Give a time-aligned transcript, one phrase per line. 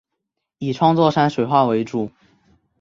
[0.57, 2.09] 以创作山水画为主。